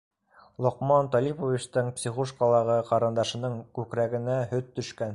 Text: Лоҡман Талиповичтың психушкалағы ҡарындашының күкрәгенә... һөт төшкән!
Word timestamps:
Лоҡман 0.65 1.09
Талиповичтың 1.15 1.93
психушкалағы 1.99 2.81
ҡарындашының 2.91 3.63
күкрәгенә... 3.81 4.45
һөт 4.57 4.79
төшкән! 4.81 5.09